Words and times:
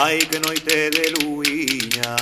Ai 0.00 0.16
que 0.24 0.40
noite 0.40 0.88
de 0.88 1.12
luiña 1.20 2.16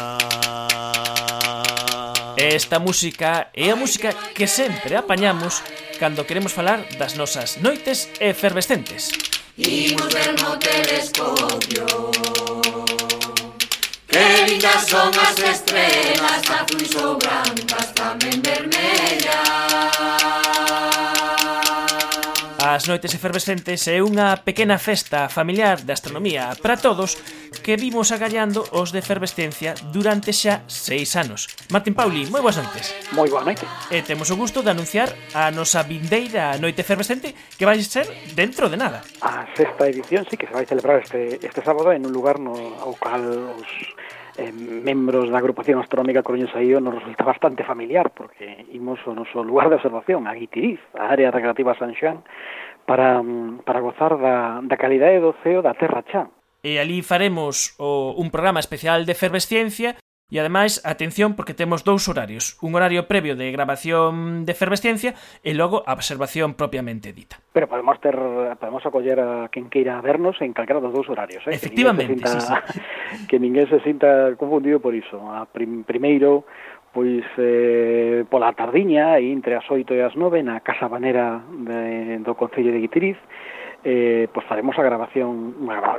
Esta 2.34 2.82
música 2.82 3.54
é 3.54 3.70
a 3.70 3.78
música 3.78 4.10
que 4.34 4.50
sempre 4.50 4.98
apañamos 4.98 5.62
cando 6.02 6.26
queremos 6.26 6.50
falar 6.50 6.82
das 6.98 7.14
nosas 7.14 7.62
noites 7.62 8.10
efervescentes. 8.18 9.14
Imos 9.54 10.10
ver 10.10 10.34
no 10.42 10.58
telescopio. 10.58 11.86
Que 14.10 14.26
lindas 14.50 14.82
son 14.90 15.14
as 15.14 15.38
estrelas. 15.38 16.47
noites 22.88 23.14
efervescentes 23.14 23.86
e 23.86 24.00
unha 24.00 24.40
pequena 24.40 24.80
festa 24.80 25.28
familiar 25.28 25.84
de 25.84 25.92
astronomía 25.92 26.56
para 26.58 26.80
todos 26.80 27.20
que 27.62 27.76
vimos 27.76 28.10
agallando 28.10 28.64
os 28.72 28.90
de 28.90 29.04
efervescencia 29.04 29.76
durante 29.92 30.32
xa 30.32 30.64
seis 30.66 31.12
anos. 31.14 31.52
Martín 31.68 31.92
Pauli, 31.92 32.24
moi 32.32 32.40
boas 32.40 32.56
noites. 32.56 32.96
Moi 33.12 33.28
boa 33.28 33.44
noite. 33.44 33.68
E 33.92 34.00
temos 34.00 34.32
o 34.32 34.36
gusto 34.40 34.64
de 34.64 34.72
anunciar 34.72 35.12
a 35.36 35.52
nosa 35.52 35.84
vindeira 35.84 36.56
noite 36.56 36.80
efervescente 36.80 37.36
que 37.56 37.68
vai 37.68 37.76
ser 37.84 38.08
dentro 38.32 38.72
de 38.72 38.80
nada. 38.80 39.04
A 39.20 39.44
sexta 39.52 39.86
edición 39.86 40.24
sí 40.26 40.40
que 40.40 40.48
se 40.48 40.54
vai 40.56 40.64
celebrar 40.64 41.04
este, 41.04 41.36
este 41.44 41.60
sábado 41.60 41.92
en 41.92 42.08
un 42.08 42.12
lugar 42.12 42.40
no, 42.40 42.56
ao 42.80 42.96
cal 42.96 43.20
os 43.52 43.68
eh, 44.38 44.52
membros 44.54 45.28
da 45.28 45.42
agrupación 45.42 45.82
astronómica 45.82 46.22
Coruñesa 46.22 46.62
Io 46.62 46.78
nos 46.80 46.94
resulta 46.94 47.26
bastante 47.26 47.66
familiar 47.66 48.14
porque 48.14 48.64
imos 48.70 49.02
ao 49.02 49.18
noso 49.18 49.42
lugar 49.42 49.68
de 49.68 49.82
observación, 49.82 50.30
a 50.30 50.32
Guitiriz, 50.38 50.78
a 50.94 51.10
área 51.10 51.34
recreativa 51.34 51.74
Sanxán, 51.74 52.22
para, 52.86 53.18
mm, 53.20 53.66
para 53.66 53.82
gozar 53.82 54.16
da, 54.16 54.62
da 54.62 54.76
calidade 54.78 55.18
do 55.18 55.34
ceo 55.42 55.60
da 55.60 55.74
Terra 55.74 56.06
Chan. 56.06 56.30
E 56.62 56.78
ali 56.78 57.02
faremos 57.02 57.74
o, 57.82 58.14
un 58.14 58.30
programa 58.30 58.62
especial 58.62 59.04
de 59.04 59.12
efervesciencia 59.12 59.98
E 60.28 60.36
ademais, 60.36 60.84
atención, 60.84 61.32
porque 61.40 61.56
temos 61.56 61.88
dous 61.88 62.04
horarios. 62.04 62.60
Un 62.60 62.76
horario 62.76 63.08
previo 63.08 63.32
de 63.32 63.48
grabación 63.48 64.44
de 64.44 64.52
efervesciencia 64.52 65.16
e 65.40 65.56
logo 65.56 65.80
a 65.88 65.96
observación 65.96 66.52
propiamente 66.52 67.16
dita. 67.16 67.40
Pero 67.56 67.64
podemos 67.64 67.96
ter 67.96 68.12
podemos 68.60 68.84
acoller 68.84 69.24
a 69.24 69.48
quen 69.48 69.72
queira 69.72 69.96
vernos 70.04 70.36
en 70.44 70.52
calquera 70.52 70.84
dos 70.84 70.92
dous 70.92 71.08
horarios. 71.08 71.40
Eh? 71.48 71.56
Efectivamente, 71.56 72.28
sí, 72.28 72.40
sí. 72.44 72.52
que 73.28 73.38
ninguén 73.38 73.68
se 73.68 73.80
sinta 73.80 74.34
confundido 74.36 74.80
por 74.80 74.94
iso. 74.94 75.18
A 75.30 75.46
prim, 75.46 75.82
primeiro, 75.82 76.44
pois 76.92 77.24
eh, 77.36 78.24
pola 78.28 78.52
tardiña 78.52 79.20
e 79.20 79.30
entre 79.30 79.54
as 79.54 79.66
8 79.68 79.92
e 79.94 80.00
as 80.02 80.16
9 80.16 80.42
na 80.42 80.60
Casa 80.64 80.88
Banera 80.88 81.44
de, 81.46 82.18
do 82.24 82.34
Concello 82.34 82.72
de 82.72 82.80
Guitiriz 82.80 83.18
eh, 83.84 84.26
pois 84.32 84.46
faremos 84.48 84.74
a 84.78 84.82
grabación 84.82 85.54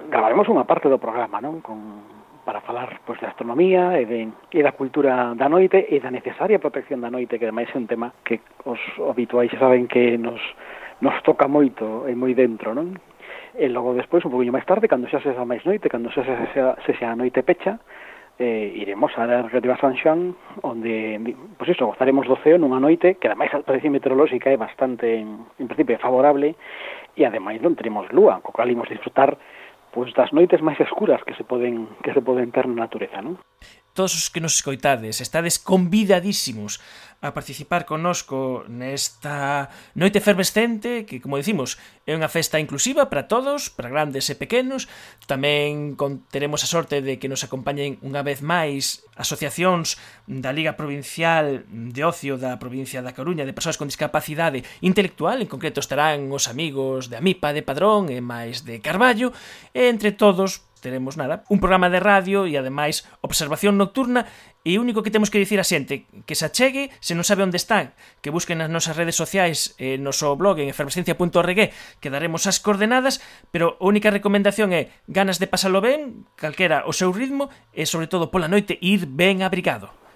gravaremos 0.09 0.49
unha 0.49 0.65
parte 0.65 0.89
do 0.89 0.97
programa 0.97 1.37
non 1.39 1.61
con, 1.61 2.03
para 2.43 2.65
falar 2.65 2.99
pois, 3.05 3.21
de 3.21 3.29
astronomía 3.29 4.01
e, 4.01 4.03
de, 4.09 4.19
e 4.49 4.59
da 4.65 4.73
cultura 4.73 5.37
da 5.37 5.47
noite 5.47 5.85
e 5.87 6.01
da 6.01 6.09
necesaria 6.09 6.59
protección 6.59 6.99
da 6.99 7.13
noite 7.13 7.37
que 7.37 7.45
ademais 7.45 7.69
é 7.69 7.77
un 7.77 7.87
tema 7.87 8.11
que 8.25 8.41
os 8.65 8.81
habituais 8.99 9.53
saben 9.55 9.85
que 9.85 10.17
nos, 10.17 10.41
nos 10.99 11.15
toca 11.21 11.47
moito 11.47 12.09
e 12.09 12.13
moi 12.17 12.33
dentro 12.33 12.73
non 12.73 12.97
E 13.57 13.65
logo 13.69 13.97
despois, 13.97 14.21
un 14.25 14.31
poquinho 14.31 14.53
máis 14.53 14.67
tarde, 14.67 14.85
cando 14.85 15.09
xa 15.09 15.21
se 15.21 15.33
xa 15.33 15.45
máis 15.45 15.65
noite, 15.65 15.89
cando 15.89 16.13
xa 16.13 16.21
se 16.21 16.33
xa, 16.53 16.77
se 16.85 16.91
xa 16.93 17.17
noite 17.17 17.41
pecha, 17.41 17.81
eh, 18.37 18.71
iremos 18.77 19.11
á 19.17 19.25
Recreativa 19.25 19.75
San 19.81 19.97
Xoan, 19.97 20.37
onde, 20.61 21.17
pois 21.57 21.57
pues 21.57 21.69
isto, 21.73 21.89
gozaremos 21.89 22.29
do 22.29 22.37
ceo 22.39 22.61
nunha 22.61 22.79
noite 22.79 23.17
que 23.17 23.27
ademais 23.27 23.51
a 23.51 23.65
predicción 23.65 23.97
meteorolóxica 23.97 24.53
é 24.53 24.57
bastante, 24.57 25.19
en 25.19 25.67
principio, 25.67 25.99
favorable, 25.99 26.55
e 27.17 27.21
ademais 27.25 27.59
non 27.59 27.75
teremos 27.75 28.07
lúa, 28.15 28.39
co 28.39 28.55
cal 28.55 28.69
imos 28.69 28.87
disfrutar 28.87 29.35
pois 29.91 30.13
pues, 30.13 30.15
das 30.15 30.31
noites 30.31 30.61
máis 30.61 30.79
escuras 30.79 31.19
que 31.25 31.33
se 31.33 31.43
poden 31.43 31.89
que 32.05 32.13
se 32.13 32.21
poden 32.21 32.53
ter 32.53 32.69
na 32.69 32.85
natureza, 32.85 33.25
non? 33.25 33.41
todos 33.99 34.15
os 34.15 34.31
que 34.31 34.39
nos 34.39 34.55
escoitades, 34.55 35.19
estades 35.19 35.59
convidadísimos 35.59 36.79
a 37.19 37.35
participar 37.35 37.83
connosco 37.83 38.63
nesta 38.71 39.67
noite 39.91 40.23
efervescente 40.23 41.03
que, 41.03 41.19
como 41.19 41.35
decimos, 41.35 41.75
é 42.07 42.15
unha 42.15 42.31
festa 42.31 42.63
inclusiva 42.63 43.11
para 43.11 43.27
todos, 43.27 43.67
para 43.67 43.91
grandes 43.91 44.31
e 44.31 44.39
pequenos. 44.39 44.87
Tamén 45.27 45.99
con, 45.99 46.23
teremos 46.31 46.63
a 46.63 46.71
sorte 46.71 47.03
de 47.03 47.19
que 47.19 47.27
nos 47.27 47.43
acompañen 47.43 47.99
unha 47.99 48.23
vez 48.23 48.39
máis 48.39 49.03
asociacións 49.19 49.99
da 50.31 50.55
Liga 50.55 50.79
Provincial 50.79 51.67
de 51.67 52.01
Ocio 52.07 52.39
da 52.39 52.55
provincia 52.55 53.03
da 53.03 53.11
Coruña 53.11 53.43
de 53.43 53.51
persoas 53.51 53.75
con 53.75 53.91
discapacidade 53.91 54.63
intelectual, 54.79 55.43
en 55.43 55.51
concreto 55.51 55.83
estarán 55.83 56.31
os 56.31 56.47
amigos 56.47 57.11
de 57.11 57.19
Amipa 57.19 57.51
de 57.51 57.67
Padrón 57.67 58.07
e 58.07 58.23
máis 58.23 58.63
de 58.63 58.79
Carballo, 58.79 59.35
e 59.75 59.91
entre 59.91 60.15
todos 60.15 60.68
teremos 60.79 61.15
nada, 61.15 61.43
un 61.47 61.59
programa 61.59 61.91
de 61.91 61.99
radio 61.99 62.47
e 62.47 62.57
ademais 62.57 63.05
observación 63.21 63.77
nocturna 63.77 64.25
e 64.65 64.75
o 64.75 64.83
único 64.83 65.05
que 65.05 65.13
temos 65.13 65.31
que 65.31 65.39
dicir 65.39 65.59
a 65.59 65.67
xente 65.67 66.09
que 66.27 66.35
se 66.35 66.47
achegue 66.47 66.91
se 66.99 67.15
non 67.15 67.23
sabe 67.23 67.45
onde 67.45 67.61
están, 67.61 67.95
que 68.19 68.33
busquen 68.33 68.59
nas 68.59 68.71
nosas 68.71 68.97
redes 68.97 69.15
sociais 69.15 69.75
e 69.79 69.95
eh, 69.95 69.97
noso 70.01 70.35
blog 70.35 70.59
en 70.59 70.67
efervescencia.org 70.67 71.59
que 72.01 72.09
daremos 72.11 72.49
as 72.49 72.59
coordenadas, 72.59 73.23
pero 73.53 73.77
a 73.77 73.85
única 73.85 74.11
recomendación 74.11 74.73
é 74.75 74.91
ganas 75.07 75.37
de 75.37 75.47
pasalo 75.47 75.79
ben, 75.79 76.27
calquera 76.35 76.83
o 76.89 76.93
seu 76.95 77.13
ritmo 77.13 77.47
e 77.71 77.85
sobre 77.85 78.09
todo 78.09 78.33
pola 78.33 78.51
noite 78.51 78.75
ir 78.81 79.07
ben 79.07 79.45
abrigado. 79.45 80.08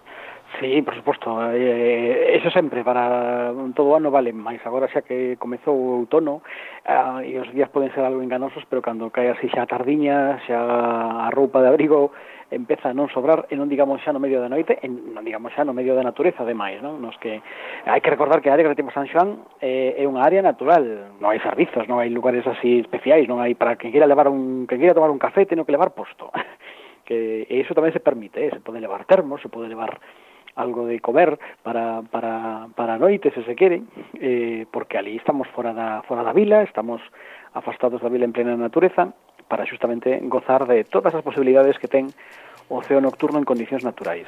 Sí, 0.60 0.82
por 0.84 0.96
suposto, 0.96 1.52
eh, 1.52 2.38
eso 2.38 2.52
sempre 2.52 2.84
para 2.84 3.52
todo 3.74 3.90
o 3.90 3.96
ano 3.96 4.12
vale, 4.12 4.30
máis 4.32 4.62
agora 4.68 4.86
xa 4.86 5.02
que 5.02 5.34
comezou 5.42 5.74
o 5.74 6.06
outono 6.06 6.46
eh, 6.86 7.34
e 7.34 7.42
os 7.42 7.50
días 7.58 7.74
poden 7.74 7.90
ser 7.98 8.06
algo 8.06 8.22
enganosos, 8.22 8.62
pero 8.70 8.86
cando 8.86 9.10
cae 9.10 9.34
así 9.34 9.50
xa 9.50 9.66
a 9.66 9.72
tardiña, 9.72 10.38
xa 10.46 10.62
a 11.26 11.30
roupa 11.34 11.58
de 11.66 11.74
abrigo 11.74 12.14
empeza 12.54 12.94
a 12.94 12.98
non 12.98 13.10
sobrar 13.10 13.50
e 13.50 13.58
non 13.58 13.66
digamos 13.66 13.98
xa 14.06 14.14
no 14.14 14.22
medio 14.22 14.38
da 14.38 14.52
noite, 14.52 14.78
e 14.78 14.86
non 14.86 15.26
digamos 15.26 15.50
xa 15.58 15.66
no 15.66 15.74
medio 15.74 15.98
da 15.98 16.06
natureza 16.06 16.46
ademais, 16.46 16.78
non? 16.86 17.02
Nos 17.02 17.18
que 17.18 17.42
hai 17.90 18.00
que 18.06 18.14
recordar 18.14 18.46
que 18.46 18.54
a 18.54 18.54
área 18.54 18.70
que 18.70 18.78
temos 18.78 18.94
San 18.94 19.10
Xoán 19.10 19.42
eh, 19.58 19.98
é 19.98 20.06
unha 20.06 20.22
área 20.22 20.46
natural, 20.46 21.18
non 21.18 21.34
hai 21.34 21.42
servizos, 21.42 21.90
non 21.90 21.98
hai 21.98 22.14
lugares 22.14 22.46
así 22.46 22.78
especiais, 22.78 23.26
non 23.26 23.42
hai 23.42 23.58
para 23.58 23.74
quen 23.74 23.90
queira 23.90 24.06
levar 24.06 24.30
un, 24.30 24.70
quen 24.70 24.78
queira 24.78 24.94
tomar 24.94 25.10
un 25.10 25.18
café, 25.18 25.50
teno 25.50 25.66
que 25.66 25.74
levar 25.74 25.98
posto. 25.98 26.30
que 27.10 27.50
e 27.50 27.56
iso 27.58 27.74
tamén 27.74 27.92
se 27.92 28.06
permite, 28.06 28.40
eh? 28.40 28.52
se 28.54 28.62
pode 28.62 28.80
levar 28.80 29.04
termos, 29.10 29.42
se 29.42 29.50
pode 29.50 29.68
levar 29.68 29.98
algo 30.56 30.86
de 30.86 31.00
comer 31.00 31.40
para, 31.64 32.02
para, 32.04 32.68
para 32.76 32.96
a 32.96 32.98
noite, 32.98 33.32
se 33.32 33.44
se 33.44 33.56
quere, 33.56 33.82
eh, 34.20 34.66
porque 34.72 34.98
ali 34.98 35.18
estamos 35.18 35.48
fora 35.50 35.74
da, 35.74 36.02
fora 36.04 36.24
da 36.24 36.34
vila, 36.34 36.64
estamos 36.64 37.02
afastados 37.54 38.02
da 38.02 38.10
vila 38.10 38.26
en 38.26 38.34
plena 38.34 38.58
natureza, 38.58 39.14
para 39.48 39.66
justamente 39.66 40.20
gozar 40.24 40.66
de 40.68 40.84
todas 40.84 41.14
as 41.14 41.22
posibilidades 41.22 41.78
que 41.78 41.88
ten 41.88 42.10
o 42.72 42.82
ceo 42.82 43.04
nocturno 43.04 43.38
en 43.38 43.46
condicións 43.46 43.84
naturais. 43.84 44.26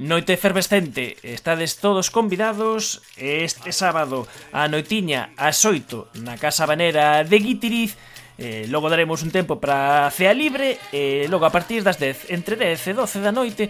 Noite 0.00 0.32
efervescente, 0.32 1.20
estades 1.20 1.76
todos 1.78 2.08
convidados 2.08 3.04
este 3.20 3.76
sábado 3.76 4.24
a 4.56 4.66
noitiña 4.72 5.36
ás 5.36 5.60
8 5.68 6.24
na 6.24 6.40
Casa 6.40 6.64
Banera 6.64 7.24
de 7.24 7.38
Guitiriz 7.38 7.98
Eh, 8.38 8.66
logo 8.72 8.88
daremos 8.88 9.22
un 9.22 9.30
tempo 9.30 9.60
para 9.60 10.10
cea 10.10 10.32
libre 10.32 10.80
e 10.90 11.22
eh, 11.22 11.30
logo 11.30 11.44
a 11.44 11.52
partir 11.52 11.84
das 11.84 12.00
10, 12.00 12.32
entre 12.32 12.56
10 12.56 12.88
e 12.88 12.92
12 12.96 13.20
da 13.20 13.30
noite 13.30 13.68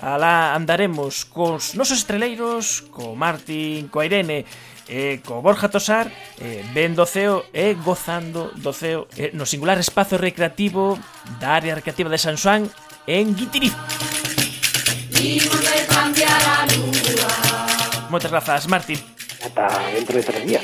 Alá 0.00 0.54
andaremos 0.54 1.24
cos 1.26 1.74
nosos 1.74 1.98
estreleiros, 2.02 2.86
co 2.90 3.14
Martín, 3.14 3.92
coa 3.92 4.06
Irene 4.06 4.46
e 4.88 5.22
co 5.22 5.42
Borja 5.42 5.70
Tosar 5.70 6.10
eh, 6.40 6.64
vendo 6.74 7.02
o 7.02 7.06
ceo 7.06 7.46
e 7.54 7.74
gozando 7.78 8.50
do 8.58 8.72
ceo 8.74 9.06
eh, 9.14 9.30
no 9.34 9.46
singular 9.46 9.78
espazo 9.78 10.18
recreativo 10.18 10.98
da 11.38 11.54
área 11.54 11.74
recreativa 11.74 12.10
de 12.10 12.18
San 12.18 12.34
Juan 12.34 12.66
en 13.06 13.34
Guitiriz. 13.34 13.74
Moitas 18.10 18.30
grazas, 18.30 18.66
Martín. 18.66 18.98
Ata 19.42 19.66
dentro 19.94 20.16
de 20.16 20.22
tres 20.22 20.42
días. 20.46 20.62